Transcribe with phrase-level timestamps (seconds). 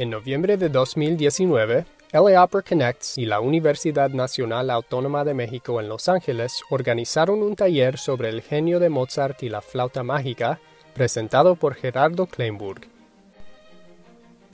[0.00, 5.90] En noviembre de 2019, LA Opera Connects y la Universidad Nacional Autónoma de México en
[5.90, 10.58] Los Ángeles organizaron un taller sobre el genio de Mozart y la flauta mágica,
[10.94, 12.88] presentado por Gerardo Kleinburg.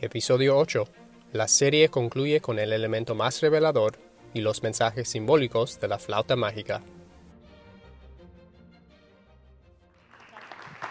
[0.00, 0.88] Episodio 8.
[1.32, 4.00] La serie concluye con el elemento más revelador
[4.34, 6.82] y los mensajes simbólicos de la flauta mágica.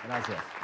[0.08, 0.55] Gracias.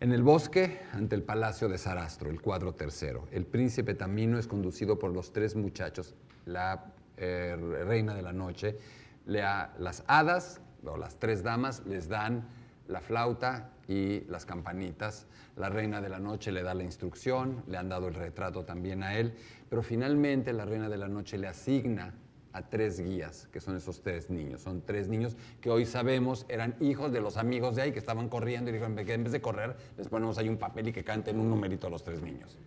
[0.00, 4.46] En el bosque, ante el palacio de Sarastro, el cuadro tercero, el príncipe Tamino es
[4.46, 6.14] conducido por los tres muchachos,
[6.46, 7.54] la eh,
[7.86, 8.78] reina de la noche,
[9.26, 12.48] las hadas o las tres damas les dan
[12.88, 15.26] la flauta y las campanitas.
[15.56, 19.02] La reina de la noche le da la instrucción, le han dado el retrato también
[19.02, 19.34] a él,
[19.68, 22.14] pero finalmente la reina de la noche le asigna
[22.52, 24.62] a tres guías, que son esos tres niños.
[24.62, 28.28] Son tres niños que hoy sabemos eran hijos de los amigos de ahí que estaban
[28.28, 31.38] corriendo y dijeron en vez de correr les ponemos ahí un papel y que canten
[31.38, 32.58] un numerito a los tres niños.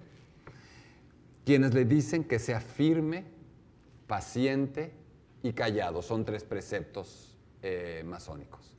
[1.45, 3.25] Quienes le dicen que sea firme,
[4.08, 4.93] paciente
[5.41, 6.02] y callado.
[6.02, 8.77] Son tres preceptos eh, masónicos.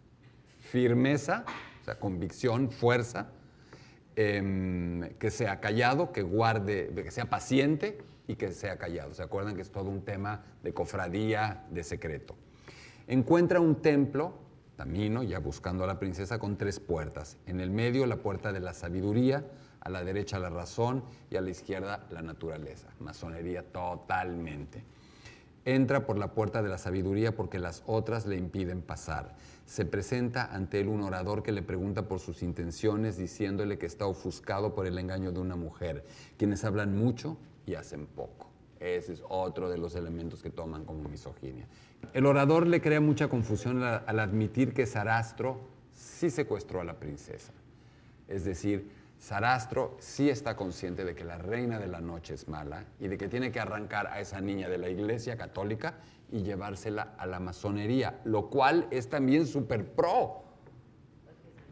[0.61, 1.45] Firmeza,
[1.83, 3.29] o sea, convicción, fuerza,
[4.17, 9.15] em, que sea callado, que guarde, que sea paciente y que sea callado.
[9.15, 12.35] ¿Se acuerdan que es todo un tema de cofradía, de secreto?
[13.07, 14.35] Encuentra un templo,
[14.77, 17.37] Tamino, ya buscando a la princesa, con tres puertas.
[17.47, 19.45] En el medio la puerta de la sabiduría,
[19.81, 22.89] a la derecha la razón y a la izquierda la naturaleza.
[22.99, 24.83] Masonería totalmente.
[25.67, 29.35] Entra por la puerta de la sabiduría porque las otras le impiden pasar.
[29.65, 34.07] Se presenta ante él un orador que le pregunta por sus intenciones, diciéndole que está
[34.07, 36.05] ofuscado por el engaño de una mujer.
[36.37, 38.49] Quienes hablan mucho y hacen poco.
[38.81, 41.67] Ese es otro de los elementos que toman como misoginia.
[42.13, 45.61] El orador le crea mucha confusión al admitir que Sarastro
[45.93, 47.53] sí secuestró a la princesa.
[48.29, 52.85] Es decir, Sarastro sí está consciente de que la reina de la noche es mala
[53.01, 55.95] y de que tiene que arrancar a esa niña de la iglesia católica
[56.31, 60.43] y llevársela a la masonería, lo cual es también súper pro,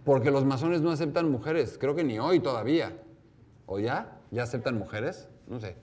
[0.04, 2.96] porque los masones no aceptan mujeres, creo que ni hoy todavía.
[3.66, 4.18] ¿O ya?
[4.30, 5.28] ¿Ya aceptan mujeres?
[5.46, 5.76] no sé.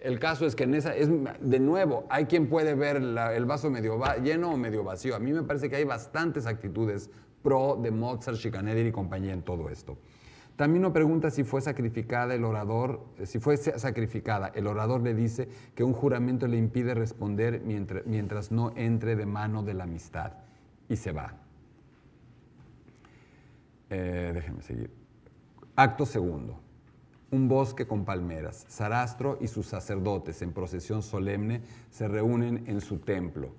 [0.00, 3.70] El caso es que en esa, es, de nuevo, hay quien puede ver el vaso
[3.70, 5.16] medio lleno o medio vacío.
[5.16, 7.10] A mí me parece que hay bastantes actitudes
[7.42, 9.98] pro de Mozart, Schikaneder y compañía en todo esto.
[10.56, 14.48] También nos pregunta si fue sacrificada el orador, si fue sacrificada.
[14.54, 19.26] El orador le dice que un juramento le impide responder mientras, mientras no entre de
[19.26, 20.32] mano de la amistad.
[20.88, 21.34] Y se va.
[23.90, 24.90] Eh, déjenme seguir.
[25.76, 26.67] Acto segundo
[27.30, 28.64] un bosque con palmeras.
[28.68, 33.54] Sarastro y sus sacerdotes en procesión solemne se reúnen en su templo.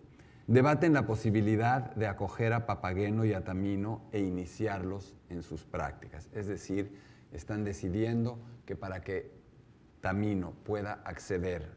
[0.47, 6.27] Debaten la posibilidad de acoger a Papageno y a Tamino e iniciarlos en sus prácticas.
[6.33, 6.97] Es decir,
[7.31, 9.31] están decidiendo que para que
[10.01, 11.69] Tamino pueda acceder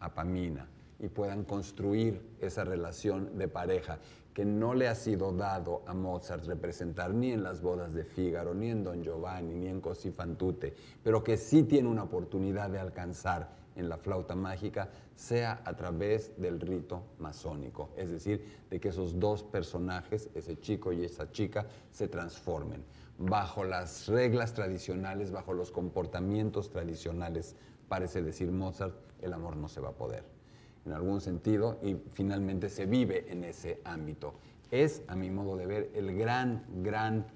[0.00, 0.68] a Pamina
[0.98, 3.98] y puedan construir esa relación de pareja
[4.34, 8.54] que no le ha sido dado a Mozart representar ni en las bodas de Fígaro,
[8.54, 12.70] ni en Don Giovanni, ni en Così fan tutte, pero que sí tiene una oportunidad
[12.70, 18.80] de alcanzar en la flauta mágica, sea a través del rito masónico, es decir, de
[18.80, 22.84] que esos dos personajes, ese chico y esa chica, se transformen
[23.18, 27.56] bajo las reglas tradicionales, bajo los comportamientos tradicionales,
[27.88, 30.41] parece decir Mozart, el amor no se va a poder
[30.86, 34.34] en algún sentido y finalmente se vive en ese ámbito.
[34.70, 37.26] Es, a mi modo de ver, el gran, gran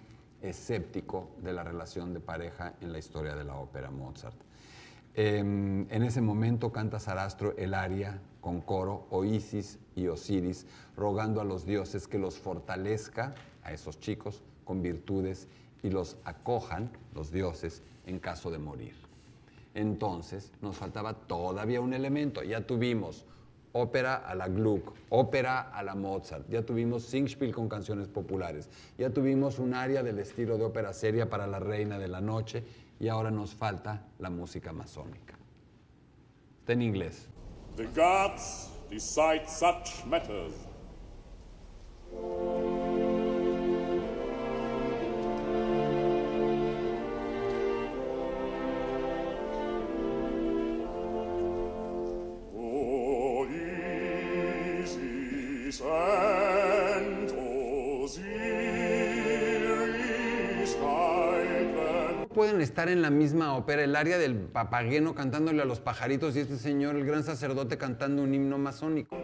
[0.43, 4.37] escéptico de la relación de pareja en la historia de la ópera Mozart.
[5.15, 11.41] Em, en ese momento canta Sarastro el aria con coro, o Isis y Osiris, rogando
[11.41, 13.35] a los dioses que los fortalezca,
[13.65, 15.49] a esos chicos, con virtudes
[15.83, 19.06] y los acojan, los dioses, en caso de morir.
[19.77, 22.43] Entonces nos faltaba todavía un elemento.
[22.43, 23.27] Ya tuvimos
[23.73, 29.11] ópera a la Gluck, ópera a la Mozart, ya tuvimos Singspiel con canciones populares, ya
[29.11, 32.65] tuvimos un área del estilo de ópera seria para la Reina de la Noche
[32.99, 35.35] y ahora nos falta la música masónica.
[36.61, 37.29] Está en inglés.
[37.77, 40.55] The gods decide such matters.
[62.47, 66.39] Pueden estar en la misma ópera, el área del papageno cantándole a los pajaritos y
[66.39, 69.17] este señor, el gran sacerdote, cantando un himno masónico.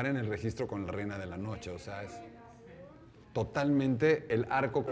[0.00, 2.12] Comparen el registro con la Reina de la Noche, o sea, es
[3.34, 4.86] totalmente el arco.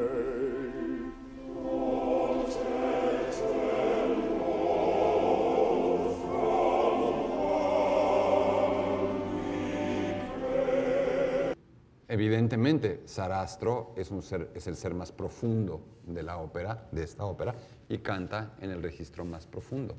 [12.07, 17.25] Evidentemente, Sarastro es, un ser, es el ser más profundo de la ópera, de esta
[17.25, 17.55] ópera,
[17.89, 19.95] y canta en el registro más profundo.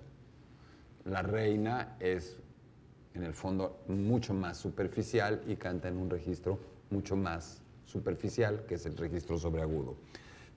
[1.06, 2.38] La reina es,
[3.14, 6.60] en el fondo, mucho más superficial y canta en un registro
[6.90, 9.96] mucho más superficial, que es el registro sobreagudo.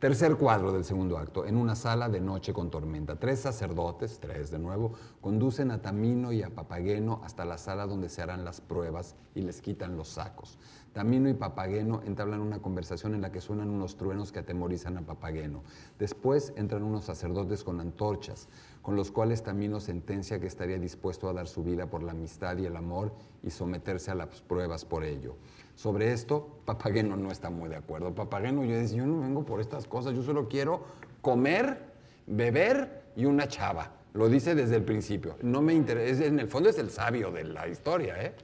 [0.03, 3.21] Tercer cuadro del segundo acto, en una sala de noche con tormenta.
[3.21, 8.09] Tres sacerdotes, tres de nuevo, conducen a Tamino y a Papageno hasta la sala donde
[8.09, 10.59] se harán las pruebas y les quitan los sacos.
[10.93, 15.03] Tamino y Papageno entablan una conversación en la que suenan unos truenos que atemorizan a
[15.03, 15.63] Papageno.
[16.01, 18.49] Después entran unos sacerdotes con antorchas,
[18.83, 22.59] con los cuales Tamino sentencia que estaría dispuesto a dar su vida por la amistad
[22.59, 23.13] y el amor
[23.43, 25.37] y someterse a las pruebas por ello.
[25.77, 28.15] Sobre esto, Papageno no está muy de acuerdo.
[28.15, 30.85] Papageno yo dice, yo no vengo por estas cosas, yo solo quiero
[31.23, 31.93] comer,
[32.27, 33.93] beber y una chava.
[34.15, 35.37] Lo dice desde el principio.
[35.43, 38.35] No me interesa, en el fondo es el sabio de la historia, ¿eh?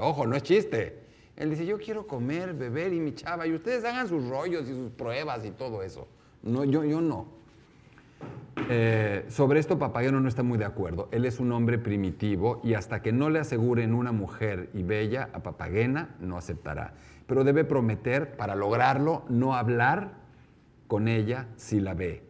[0.00, 1.00] Ojo, no es chiste.
[1.36, 4.74] Él dice, yo quiero comer, beber y mi chava, y ustedes hagan sus rollos y
[4.74, 6.06] sus pruebas y todo eso.
[6.42, 7.41] No, yo, yo no.
[8.68, 11.08] Eh, sobre esto Papageno no está muy de acuerdo.
[11.12, 15.30] Él es un hombre primitivo y hasta que no le aseguren una mujer y bella
[15.32, 16.94] a Papagena no aceptará.
[17.26, 20.14] Pero debe prometer, para lograrlo, no hablar
[20.86, 22.22] con ella si la ve.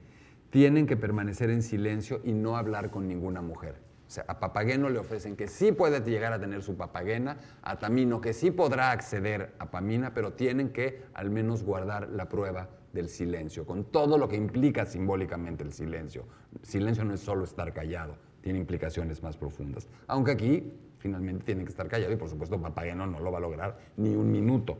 [0.50, 3.76] Tienen que permanecer en silencio y no hablar con ninguna mujer.
[4.06, 7.78] O sea, a Papageno le ofrecen que sí puede llegar a tener su papagena, a
[7.78, 12.68] Tamino que sí podrá acceder a Pamina, pero tienen que al menos guardar la prueba
[12.92, 16.24] del silencio, con todo lo que implica simbólicamente el silencio.
[16.62, 19.88] Silencio no es solo estar callado, tiene implicaciones más profundas.
[20.06, 23.40] Aunque aquí finalmente tienen que estar callados y por supuesto Papageno no lo va a
[23.40, 24.78] lograr ni un minuto.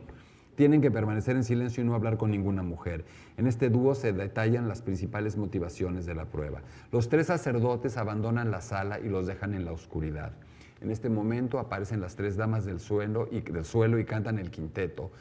[0.55, 3.05] Tienen que permanecer en silencio y no hablar con ninguna mujer.
[3.37, 6.61] En este dúo se detallan las principales motivaciones de la prueba.
[6.91, 10.33] Los tres sacerdotes abandonan la sala y los dejan en la oscuridad.
[10.79, 14.51] En este momento aparecen las tres damas del suelo y, del suelo y cantan el
[14.51, 15.11] quinteto,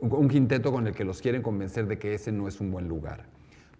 [0.00, 2.88] un quinteto con el que los quieren convencer de que ese no es un buen
[2.88, 3.24] lugar.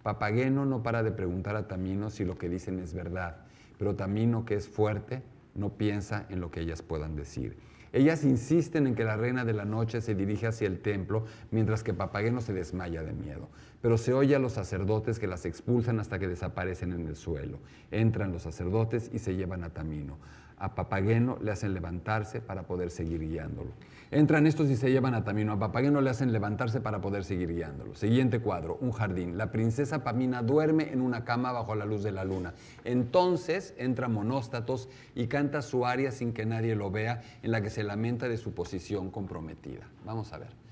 [0.03, 3.39] Papageno no para de preguntar a Tamino si lo que dicen es verdad,
[3.79, 5.23] pero Tamino, que es fuerte,
[5.55, 7.57] no piensa en lo que ellas puedan decir.
[7.93, 11.85] Ellas insisten en que la reina de la noche se dirige hacia el templo, mientras
[11.85, 13.49] que Papageno se desmaya de miedo.
[13.85, 17.59] Pero se oye a los sacerdotes que las expulsan hasta que desaparecen en el suelo.
[17.91, 20.17] Entran los sacerdotes y se llevan a Tamino
[20.65, 23.71] a Papageno le hacen levantarse para poder seguir guiándolo.
[24.11, 25.53] Entran estos y se llevan a Tamino.
[25.53, 27.95] A Papageno le hacen levantarse para poder seguir guiándolo.
[27.95, 29.37] Siguiente cuadro, un jardín.
[29.37, 32.55] La princesa Pamina duerme en una cama bajo la luz de la luna.
[32.85, 37.71] Entonces entra Monóstatos y canta su aria sin que nadie lo vea, en la que
[37.71, 39.89] se lamenta de su posición comprometida.
[40.05, 40.64] Vamos a ver.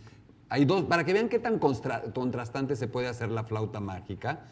[0.53, 4.45] Hay dos, para que vean qué tan contrastante se puede hacer la flauta mágica,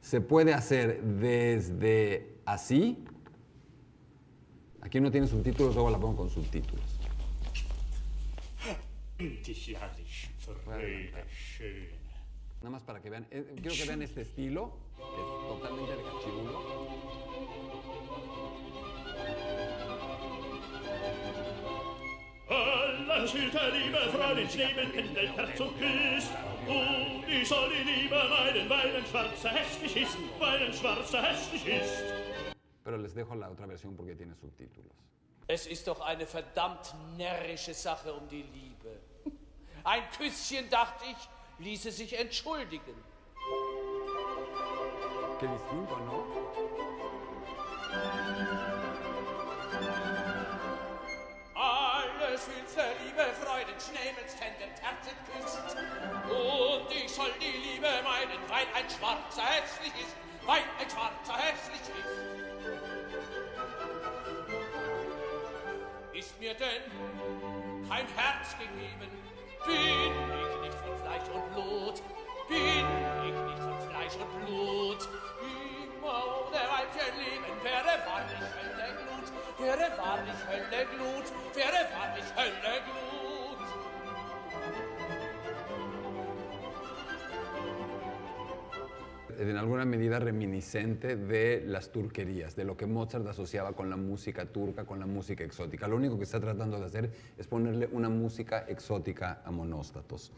[0.00, 3.04] se puede hacer desde así
[4.82, 6.84] Aquí no tiene subtítulos, luego la pongo con subtítulos.
[12.58, 16.02] Nada más para que vean, eh, quiero que vean este estilo, que es totalmente de
[16.02, 17.21] cachirulo.
[23.22, 26.32] Alla Schülte, liebe Freundin, Schneemen, kennt den Herzog küsst.
[26.66, 31.64] Und ich soll die Liebe meiden, weil ein Schwarzer hässlich ist, weil ein Schwarzer hässlich
[31.68, 32.02] ist.
[32.82, 34.96] pero les dejo la otra versión porque tiene subtítulos.
[35.46, 38.98] Es ist doch eine verdammt närrische Sache um die Liebe.
[39.84, 42.96] Ein Küsschen, dachte ich, ließe sich entschuldigen.
[45.38, 46.24] Qué distinto, ¿no?
[53.22, 53.78] Liebe Freuden
[54.74, 55.76] Terzen küsst.
[56.28, 61.80] Und ich soll die Liebe meinen, weil ein Schwarzer hässlich ist, weil ein Schwarzer hässlich
[61.80, 62.42] ist.
[66.12, 66.82] ist mir denn
[67.88, 69.10] kein Herz gegeben,
[69.66, 72.02] bin ich nicht von Fleisch und Blut,
[72.48, 72.86] bin
[73.26, 75.08] ich nicht von Fleisch und Blut.
[75.40, 82.82] Immer ohne Weibchen leben wäre wahrlich Hölle Glut, wäre wahrlich Hölle Glut, wäre wahrlich Hölle
[82.84, 83.01] Glut.
[89.48, 94.46] En alguna medida reminiscente de las turquerías, de lo que Mozart asociaba con la música
[94.46, 95.88] turca, con la música exótica.
[95.88, 100.32] Lo único que está tratando de hacer es ponerle una música exótica a monóstatos.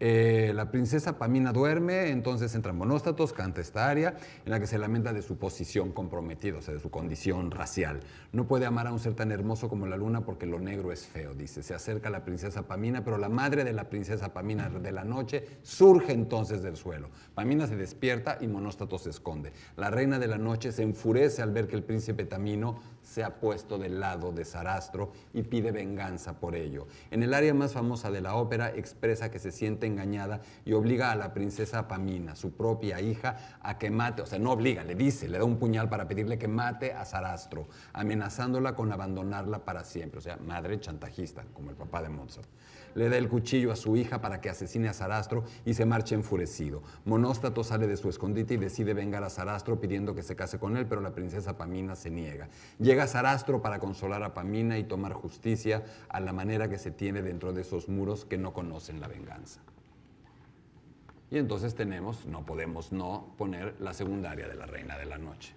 [0.00, 4.76] Eh, la princesa Pamina duerme, entonces entra Monóstatos, canta esta aria en la que se
[4.76, 8.00] lamenta de su posición comprometida, o sea, de su condición racial.
[8.32, 11.06] No puede amar a un ser tan hermoso como la luna porque lo negro es
[11.06, 11.62] feo, dice.
[11.62, 15.46] Se acerca la princesa Pamina, pero la madre de la princesa Pamina de la noche
[15.62, 17.10] surge entonces del suelo.
[17.34, 19.52] Pamina se despierta y Monóstatos se esconde.
[19.76, 23.38] La reina de la noche se enfurece al ver que el príncipe Tamino se ha
[23.38, 26.86] puesto del lado de Sarastro y pide venganza por ello.
[27.10, 31.10] En el área más famosa de la ópera expresa que se siente engañada y obliga
[31.10, 34.94] a la princesa Pamina, su propia hija, a que mate, o sea, no obliga, le
[34.94, 39.84] dice, le da un puñal para pedirle que mate a Sarastro, amenazándola con abandonarla para
[39.84, 42.48] siempre, o sea, madre chantajista, como el papá de Mozart
[42.94, 46.14] le da el cuchillo a su hija para que asesine a Sarastro y se marcha
[46.14, 46.82] enfurecido.
[47.04, 50.76] Monóstato sale de su escondite y decide vengar a Sarastro pidiendo que se case con
[50.76, 52.48] él, pero la princesa Pamina se niega.
[52.78, 57.22] Llega Sarastro para consolar a Pamina y tomar justicia a la manera que se tiene
[57.22, 59.60] dentro de esos muros que no conocen la venganza.
[61.30, 65.54] Y entonces tenemos, no podemos no poner la secundaria de la Reina de la Noche.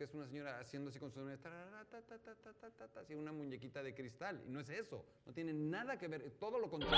[0.00, 1.20] Que es una señora haciendo así con su
[3.02, 4.42] así una muñequita de cristal.
[4.46, 6.96] Y no es eso, no tiene nada que ver, todo lo contrario.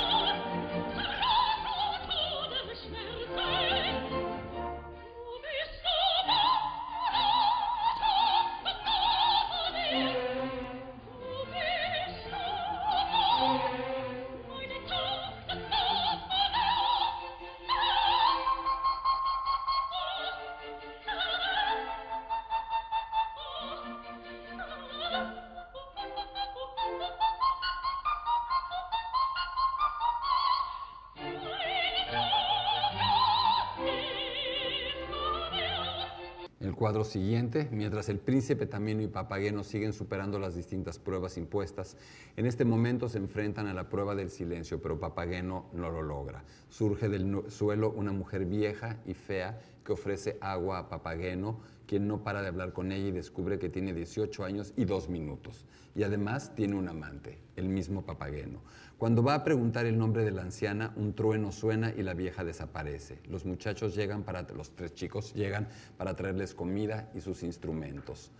[36.83, 41.97] Cuadro siguiente, mientras el príncipe Tamino y Papageno siguen superando las distintas pruebas impuestas,
[42.37, 46.43] en este momento se enfrentan a la prueba del silencio, pero Papageno no lo logra.
[46.71, 52.23] Surge del suelo una mujer vieja y fea que ofrece agua a Papageno, quien no
[52.23, 55.67] para de hablar con ella y descubre que tiene 18 años y 2 minutos.
[55.95, 58.61] Y además tiene un amante, el mismo Papageno.
[58.97, 62.45] Cuando va a preguntar el nombre de la anciana, un trueno suena y la vieja
[62.45, 63.19] desaparece.
[63.29, 68.31] Los muchachos llegan para, los tres chicos llegan para traerles comida y sus instrumentos.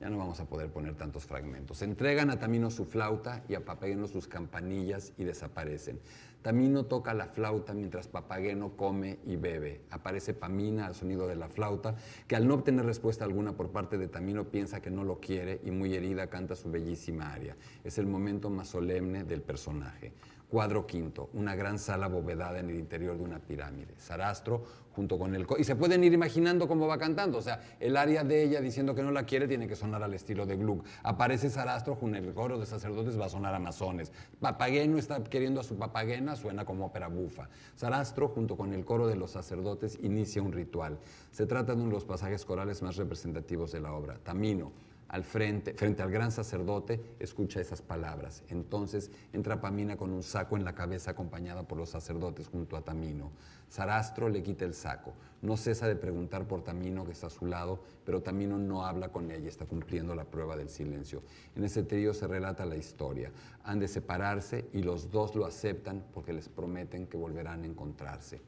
[0.00, 1.80] Ya no vamos a poder poner tantos fragmentos.
[1.80, 6.00] Entregan a Tamino su flauta y a Papageno sus campanillas y desaparecen.
[6.42, 9.80] Tamino toca la flauta mientras Papageno come y bebe.
[9.90, 11.96] Aparece Pamina al sonido de la flauta,
[12.28, 15.60] que al no obtener respuesta alguna por parte de Tamino piensa que no lo quiere
[15.64, 17.56] y muy herida canta su bellísima aria.
[17.82, 20.12] Es el momento más solemne del personaje.
[20.48, 23.94] Cuadro quinto, una gran sala abovedada en el interior de una pirámide.
[23.98, 24.62] Sarastro
[24.94, 25.44] junto con el...
[25.58, 27.38] Y se pueden ir imaginando cómo va cantando.
[27.38, 30.14] O sea, el área de ella diciendo que no la quiere tiene que sonar al
[30.14, 30.86] estilo de Gluck.
[31.02, 34.12] Aparece Sarastro junto el coro de sacerdotes va a sonar amazones.
[34.40, 37.48] Papageno está queriendo a su papagena, suena como ópera bufa.
[37.74, 40.98] Sarastro junto con el coro de los sacerdotes inicia un ritual.
[41.32, 44.18] Se trata de uno de los pasajes corales más representativos de la obra.
[44.22, 44.72] Tamino
[45.16, 48.42] al frente, frente al gran sacerdote, escucha esas palabras.
[48.50, 52.82] Entonces entra Pamina con un saco en la cabeza acompañada por los sacerdotes junto a
[52.82, 53.32] Tamino.
[53.70, 55.14] Sarastro le quita el saco.
[55.40, 59.08] No cesa de preguntar por Tamino que está a su lado, pero Tamino no habla
[59.08, 61.22] con ella, está cumpliendo la prueba del silencio.
[61.54, 63.32] En ese trío se relata la historia.
[63.64, 68.42] Han de separarse y los dos lo aceptan porque les prometen que volverán a encontrarse.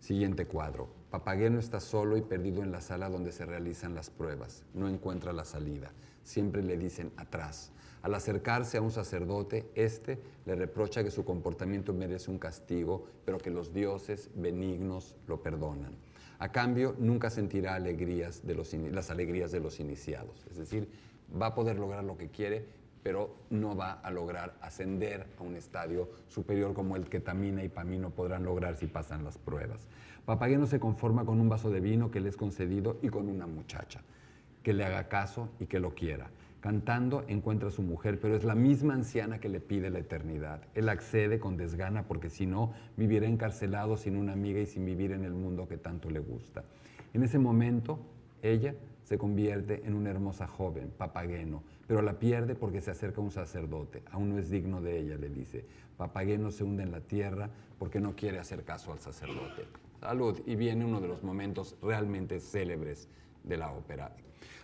[0.00, 0.88] Siguiente cuadro.
[1.10, 4.64] Papageno está solo y perdido en la sala donde se realizan las pruebas.
[4.74, 5.92] No encuentra la salida.
[6.22, 7.72] Siempre le dicen atrás.
[8.02, 13.38] Al acercarse a un sacerdote, éste le reprocha que su comportamiento merece un castigo, pero
[13.38, 15.96] que los dioses benignos lo perdonan.
[16.38, 18.54] A cambio, nunca sentirá alegrías de
[18.92, 20.46] las alegrías de los iniciados.
[20.50, 20.88] Es decir,
[21.40, 22.66] va a poder lograr lo que quiere,
[23.06, 27.68] pero no va a lograr ascender a un estadio superior como el que Tamina y
[27.68, 29.86] Pamino podrán lograr si pasan las pruebas.
[30.24, 33.46] Papageno se conforma con un vaso de vino que le es concedido y con una
[33.46, 34.00] muchacha,
[34.64, 36.30] que le haga caso y que lo quiera.
[36.58, 40.62] Cantando encuentra a su mujer, pero es la misma anciana que le pide la eternidad.
[40.74, 45.12] Él accede con desgana porque si no, vivirá encarcelado sin una amiga y sin vivir
[45.12, 46.64] en el mundo que tanto le gusta.
[47.14, 48.00] En ese momento,
[48.42, 53.30] ella se convierte en una hermosa joven, Papageno, pero la pierde porque se acerca un
[53.30, 54.02] sacerdote.
[54.10, 55.64] Aún no es digno de ella, le dice.
[55.96, 59.66] Papageno se hunde en la tierra porque no quiere hacer caso al sacerdote.
[60.00, 60.40] Salud.
[60.46, 63.08] Y viene uno de los momentos realmente célebres
[63.44, 64.12] de la ópera.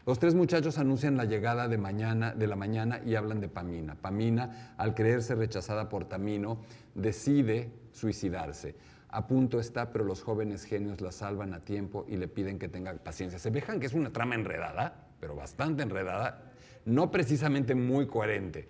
[0.04, 3.94] Los tres muchachos anuncian la llegada de, mañana, de la mañana y hablan de Pamina.
[3.94, 6.58] Pamina, al creerse rechazada por Tamino,
[6.96, 8.74] decide suicidarse.
[9.08, 12.68] A punto está, pero los jóvenes genios la salvan a tiempo y le piden que
[12.68, 13.38] tenga paciencia.
[13.38, 16.51] Se vejan que es una trama enredada, pero bastante enredada,
[16.84, 18.68] no precisamente muy coherente.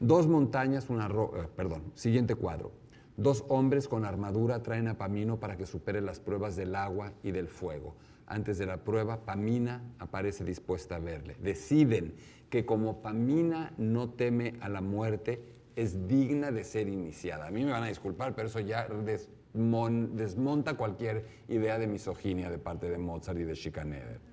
[0.00, 2.72] Dos montañas, una roca, eh, perdón, siguiente cuadro.
[3.16, 7.30] Dos hombres con armadura traen a Pamino para que supere las pruebas del agua y
[7.30, 7.94] del fuego.
[8.26, 11.36] Antes de la prueba, Pamina aparece dispuesta a verle.
[11.42, 12.14] Deciden
[12.48, 15.42] que como Pamina no teme a la muerte,
[15.76, 17.46] es digna de ser iniciada.
[17.46, 18.86] A mí me van a disculpar, pero eso ya
[19.54, 24.31] desmonta cualquier idea de misoginia de parte de Mozart y de Schikaneder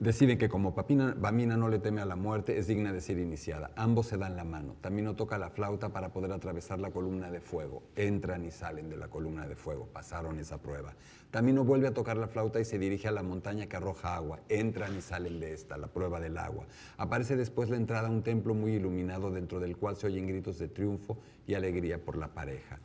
[0.00, 3.70] deciden que como Pamina no le teme a la muerte, es digna de ser iniciada.
[3.76, 4.76] Ambos se dan la mano.
[4.80, 7.82] Tamino toca la flauta para poder atravesar la columna de fuego.
[7.96, 9.86] Entran y salen de la columna de fuego.
[9.92, 10.94] Pasaron esa prueba.
[11.30, 14.40] Tamino vuelve a tocar la flauta y se dirige a la montaña que arroja agua.
[14.48, 16.66] Entran y salen de esta, la prueba del agua.
[16.96, 20.58] Aparece después la entrada a un templo muy iluminado dentro del cual se oyen gritos
[20.58, 22.78] de triunfo y alegría por la pareja.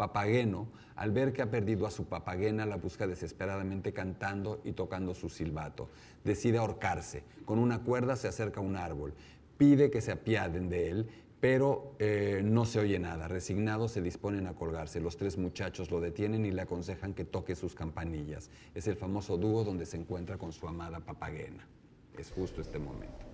[0.00, 0.66] Papageno,
[0.96, 5.28] al ver que ha perdido a su papagena, la busca desesperadamente cantando y tocando su
[5.28, 5.90] silbato.
[6.24, 7.22] Decide ahorcarse.
[7.44, 9.12] Con una cuerda se acerca a un árbol.
[9.58, 13.28] Pide que se apiaden de él, pero eh, no se oye nada.
[13.28, 15.02] Resignados se disponen a colgarse.
[15.02, 18.48] Los tres muchachos lo detienen y le aconsejan que toque sus campanillas.
[18.74, 21.68] Es el famoso dúo donde se encuentra con su amada papagena.
[22.16, 23.29] Es justo este momento.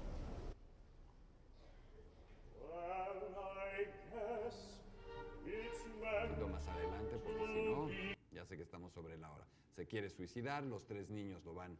[8.86, 9.46] Estamos sobre la hora.
[9.74, 11.76] Se quiere suicidar, los tres niños lo van,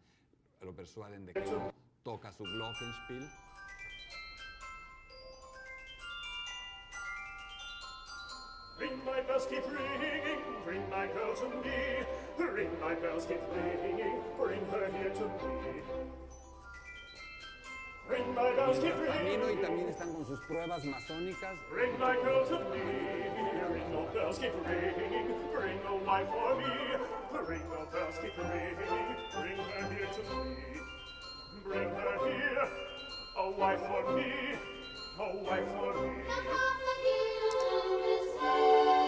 [0.61, 3.29] lo persuaden de que no, toca su Glockenspiel.
[8.79, 12.05] Ring my bells keep ringing, bring my girl to me.
[12.39, 15.83] Ring my bells keep ringing, bring her here to me.
[18.09, 19.59] Ring my bells keep ringing.
[19.59, 21.57] y también están con sus pruebas masónicas.
[21.73, 23.46] Ring my girl to me.
[24.13, 26.65] bells keep ringing, bring a wife for me.
[27.49, 28.77] Ring the bells keep ringing,
[29.33, 30.57] bring her here to me.
[31.65, 32.69] Bring her here,
[33.39, 34.33] a wife for me,
[35.21, 36.23] a wife for me.
[36.27, 39.06] The complicated world is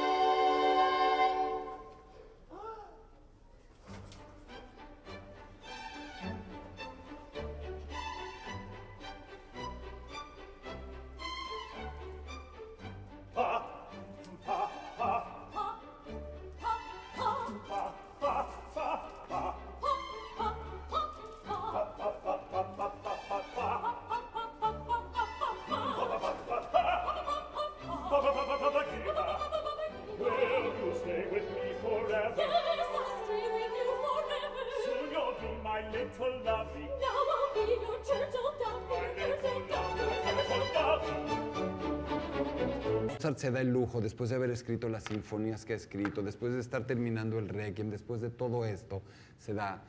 [43.39, 46.61] se da el lujo, después de haber escrito las sinfonías que ha escrito, después de
[46.61, 49.03] estar terminando el Requiem, después de todo esto,
[49.39, 49.83] se da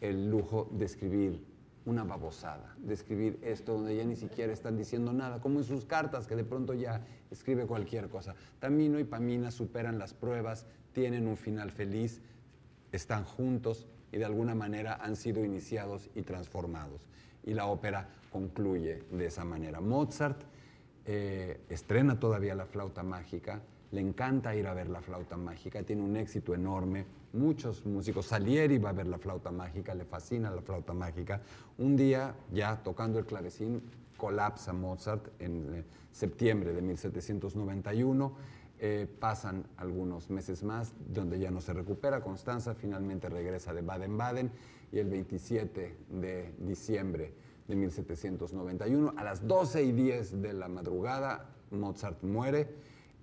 [0.00, 1.44] el lujo de escribir
[1.86, 5.84] una babosada, de escribir esto donde ya ni siquiera están diciendo nada, como en sus
[5.84, 8.34] cartas, que de pronto ya escribe cualquier cosa.
[8.58, 12.20] Tamino y Pamina superan las pruebas, tienen un final feliz,
[12.90, 17.06] están juntos y de alguna manera han sido iniciados y transformados.
[17.44, 19.80] Y la ópera concluye de esa manera.
[19.80, 20.42] Mozart
[21.06, 26.02] eh, estrena todavía la flauta mágica, le encanta ir a ver la flauta mágica, tiene
[26.02, 30.62] un éxito enorme, muchos músicos, Salieri va a ver la flauta mágica, le fascina la
[30.62, 31.40] flauta mágica.
[31.78, 33.82] Un día, ya tocando el clavecín,
[34.16, 38.32] colapsa Mozart en eh, septiembre de 1791.
[38.78, 42.20] Eh, pasan algunos meses más donde ya no se recupera.
[42.20, 44.50] Constanza finalmente regresa de Baden-Baden
[44.92, 47.32] y el 27 de diciembre
[47.68, 49.14] de 1791.
[49.16, 52.68] A las 12 y 10 de la madrugada, Mozart muere.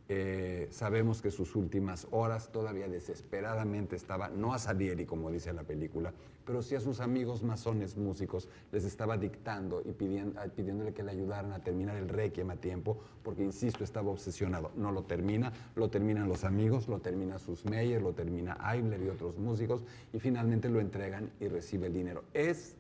[0.10, 5.64] Eh, sabemos que sus últimas horas todavía desesperadamente estaba, no a Salieri como dice la
[5.64, 6.14] película,
[6.46, 11.12] pero sí a sus amigos masones músicos, les estaba dictando y pidiendo, pidiéndole que le
[11.12, 14.72] ayudaran a terminar el requiem a tiempo, porque insisto, estaba obsesionado.
[14.76, 19.10] No lo termina, lo terminan los amigos, lo termina sus Meyer, lo termina Eibler y
[19.10, 22.26] otros músicos, y finalmente lo entregan y recibe el dinero.
[22.34, 22.76] Es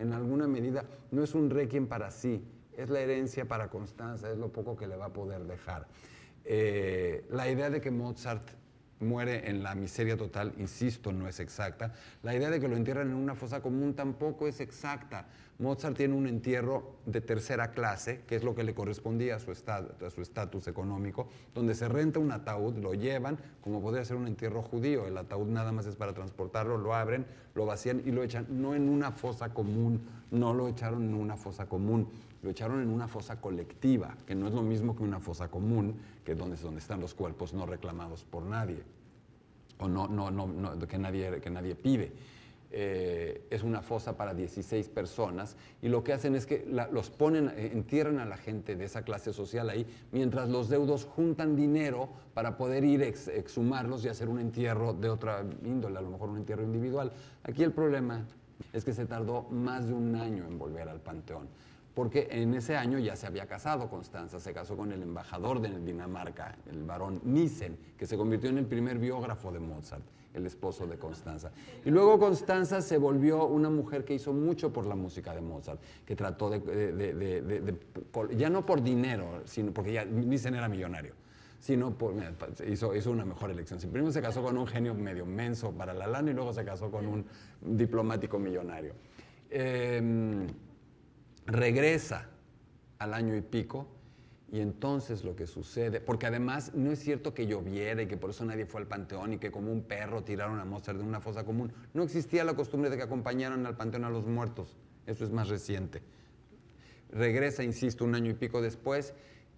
[0.00, 2.42] en alguna medida, no es un requiem para sí,
[2.76, 5.86] es la herencia para Constanza, es lo poco que le va a poder dejar.
[6.44, 8.48] Eh, la idea de que Mozart
[9.00, 11.92] muere en la miseria total, insisto, no es exacta.
[12.22, 15.26] La idea de que lo entierran en una fosa común tampoco es exacta.
[15.58, 19.52] Mozart tiene un entierro de tercera clase, que es lo que le correspondía a su
[20.22, 25.06] estatus económico, donde se renta un ataúd, lo llevan, como podría ser un entierro judío.
[25.06, 28.74] El ataúd nada más es para transportarlo, lo abren, lo vacían y lo echan, no
[28.74, 32.08] en una fosa común, no lo echaron en una fosa común,
[32.42, 35.96] lo echaron en una fosa colectiva, que no es lo mismo que una fosa común,
[36.24, 38.82] que es donde, donde están los cuerpos no reclamados por nadie,
[39.78, 42.12] o no, no, no, que, nadie, que nadie pide.
[42.72, 47.48] Eh, es una fosa para 16 personas y lo que hacen es que los ponen,
[47.48, 52.08] eh, entierran a la gente de esa clase social ahí, mientras los deudos juntan dinero
[52.32, 56.36] para poder ir exhumarlos y hacer un entierro de otra índole, a lo mejor un
[56.36, 57.10] entierro individual.
[57.42, 58.24] Aquí el problema
[58.72, 61.48] es que se tardó más de un año en volver al panteón
[61.94, 65.80] porque en ese año ya se había casado Constanza, se casó con el embajador de
[65.80, 70.86] Dinamarca, el barón Nissen, que se convirtió en el primer biógrafo de Mozart, el esposo
[70.86, 71.50] de Constanza.
[71.84, 75.80] Y luego Constanza se volvió una mujer que hizo mucho por la música de Mozart,
[76.06, 77.76] que trató de,
[78.36, 81.14] ya no por dinero, sino porque ya Nissen era millonario,
[81.58, 82.14] sino por,
[82.68, 83.80] hizo, hizo, una mejor elección.
[83.80, 86.88] Primero se casó con un genio medio menso para la lana y luego se casó
[86.88, 87.26] con un
[87.60, 88.94] diplomático millonario.
[89.50, 90.46] Eh,
[91.50, 92.28] regresa
[92.98, 93.88] al año y pico
[94.52, 98.30] y entonces lo que sucede, porque además no es cierto que lloviera y que por
[98.30, 101.20] eso nadie fue al panteón y que como un perro tiraron a Mozart de una
[101.20, 105.24] fosa común, no existía la costumbre de que acompañaran al panteón a los muertos, eso
[105.24, 106.02] es más reciente.
[107.12, 109.14] Regresa, insisto, un año y pico después,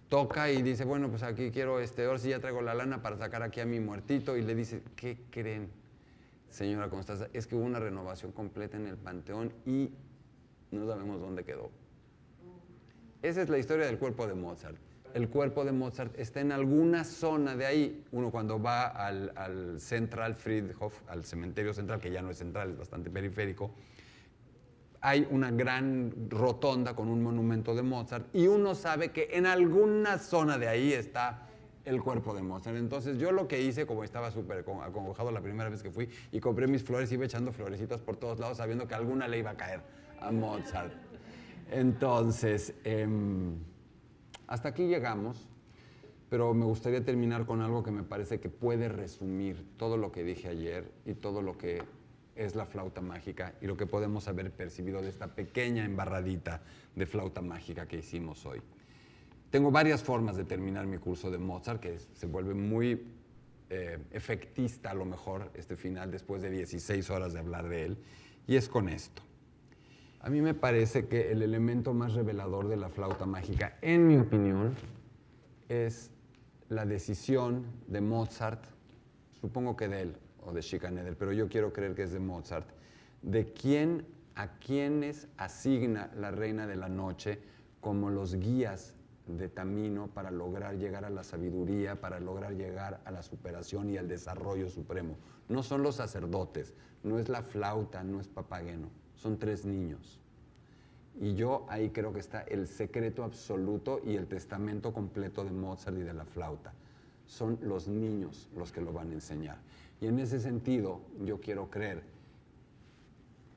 [0.09, 3.17] toca y dice, bueno, pues aquí quiero, este, ahora sí ya traigo la lana para
[3.17, 5.69] sacar aquí a mi muertito y le dice, ¿qué creen,
[6.49, 7.29] señora Constanza?
[7.33, 9.89] Es que hubo una renovación completa en el panteón y
[10.71, 11.82] no sabemos dónde quedó.
[13.23, 14.75] Esa es la historia del cuerpo de Mozart.
[15.13, 18.03] El cuerpo de Mozart está en alguna zona de ahí.
[18.11, 22.77] Uno cuando va al, Central Friedhof, al cementerio central, que ya no es central, es
[22.77, 23.71] bastante periférico,
[24.99, 30.17] hay una gran rotonda con un monumento de Mozart y uno sabe que en alguna
[30.17, 31.47] zona de ahí está
[31.85, 32.75] el cuerpo de Mozart.
[32.75, 36.41] Entonces yo lo que hice, como estaba súper acongojado la primera vez que fui y
[36.41, 39.55] compré mis flores, iba echando florecitas por todos lados sabiendo que alguna le iba a
[39.55, 39.79] caer
[40.19, 41.12] a Mozart.
[41.73, 43.55] Entonces, em,
[44.45, 45.47] hasta aquí llegamos,
[46.29, 50.23] pero me gustaría terminar con algo que me parece que puede resumir todo lo que
[50.23, 51.81] dije ayer y todo lo que
[52.35, 56.61] es la flauta mágica y lo que podemos haber percibido de esta pequeña embarradita
[56.95, 58.61] de flauta mágica que hicimos hoy.
[59.49, 63.03] Tengo varias formas de terminar mi curso de Mozart, que se vuelve muy
[63.71, 67.97] eh, efectista a lo mejor este final después de 16 horas de hablar de él,
[68.45, 69.23] y es con esto.
[70.23, 74.15] A mí me parece que el elemento más revelador de la flauta mágica, en mi
[74.15, 74.73] opinión,
[75.67, 76.11] es
[76.69, 78.63] la decisión de Mozart,
[79.33, 82.69] supongo que de él o de Schikaneder, pero yo quiero creer que es de Mozart,
[83.21, 84.05] de quién
[84.35, 87.39] a quienes asigna la reina de la noche
[87.81, 88.95] como los guías
[89.27, 93.97] de Tamino para lograr llegar a la sabiduría, para lograr llegar a la superación y
[93.97, 95.17] al desarrollo supremo.
[95.49, 100.19] No son los sacerdotes, no es la flauta, no es Papageno son tres niños.
[101.21, 105.97] Y yo ahí creo que está el secreto absoluto y el testamento completo de Mozart
[105.97, 106.73] y de la flauta.
[107.25, 109.57] Son los niños los que lo van a enseñar.
[110.01, 112.03] Y en ese sentido yo quiero creer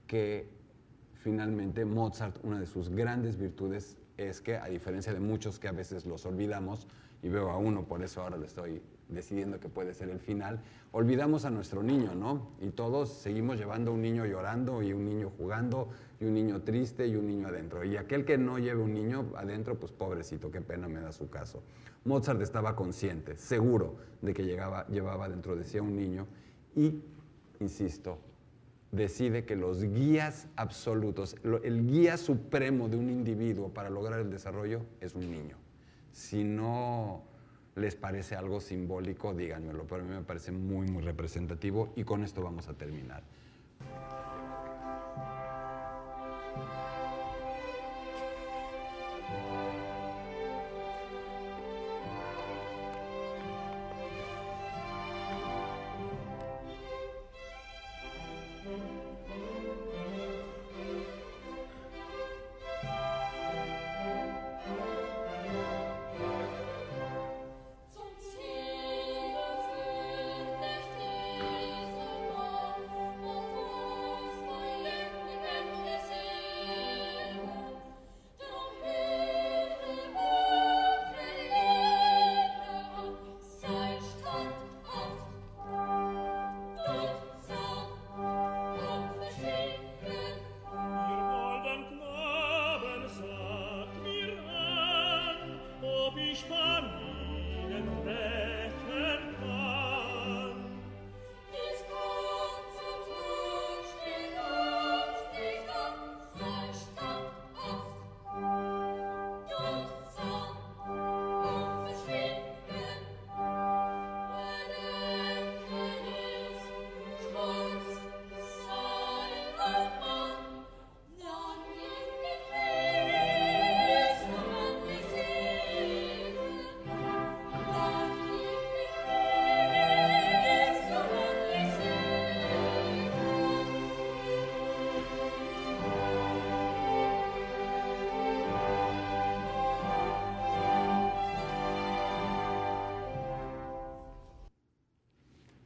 [0.06, 0.46] que
[1.14, 5.72] finalmente Mozart, una de sus grandes virtudes es que, a diferencia de muchos que a
[5.72, 6.86] veces los olvidamos,
[7.24, 10.60] y veo a uno, por eso ahora le estoy decidiendo que puede ser el final,
[10.92, 12.48] olvidamos a nuestro niño, ¿no?
[12.60, 15.88] Y todos seguimos llevando un niño llorando y un niño jugando
[16.20, 17.84] y un niño triste y un niño adentro.
[17.84, 21.28] Y aquel que no lleve un niño adentro, pues pobrecito, qué pena me da su
[21.28, 21.62] caso.
[22.04, 26.26] Mozart estaba consciente, seguro, de que llegaba, llevaba dentro de sí a un niño
[26.74, 27.02] y,
[27.60, 28.18] insisto,
[28.92, 34.82] decide que los guías absolutos, el guía supremo de un individuo para lograr el desarrollo
[35.00, 35.56] es un niño.
[36.12, 37.22] Si no
[37.76, 42.24] les parece algo simbólico, díganmelo, pero a mí me parece muy, muy representativo y con
[42.24, 43.22] esto vamos a terminar.